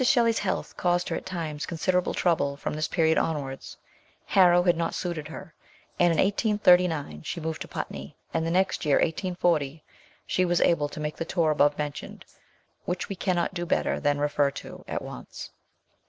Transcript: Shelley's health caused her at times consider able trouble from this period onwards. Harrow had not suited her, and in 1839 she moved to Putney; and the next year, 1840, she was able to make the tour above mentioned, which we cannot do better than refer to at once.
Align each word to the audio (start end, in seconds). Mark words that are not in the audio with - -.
Shelley's 0.03 0.39
health 0.39 0.75
caused 0.77 1.09
her 1.09 1.15
at 1.15 1.27
times 1.27 1.67
consider 1.67 1.99
able 1.99 2.15
trouble 2.15 2.57
from 2.57 2.73
this 2.73 2.87
period 2.87 3.19
onwards. 3.19 3.77
Harrow 4.25 4.63
had 4.63 4.75
not 4.75 4.95
suited 4.95 5.27
her, 5.27 5.53
and 5.99 6.11
in 6.11 6.17
1839 6.17 7.21
she 7.21 7.39
moved 7.39 7.61
to 7.61 7.67
Putney; 7.67 8.15
and 8.33 8.43
the 8.43 8.49
next 8.49 8.83
year, 8.83 8.95
1840, 8.95 9.83
she 10.25 10.43
was 10.43 10.59
able 10.59 10.89
to 10.89 10.99
make 10.99 11.17
the 11.17 11.23
tour 11.23 11.51
above 11.51 11.77
mentioned, 11.77 12.25
which 12.85 13.09
we 13.09 13.15
cannot 13.15 13.53
do 13.53 13.63
better 13.63 13.99
than 13.99 14.17
refer 14.17 14.49
to 14.49 14.83
at 14.87 15.03
once. 15.03 15.51